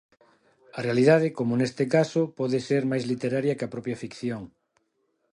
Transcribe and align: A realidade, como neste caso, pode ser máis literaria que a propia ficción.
A 0.77 0.79
realidade, 0.87 1.27
como 1.37 1.59
neste 1.59 1.85
caso, 1.95 2.21
pode 2.39 2.57
ser 2.67 2.81
máis 2.91 3.03
literaria 3.11 3.57
que 3.57 3.65
a 3.65 3.73
propia 3.75 3.99
ficción. 4.03 4.41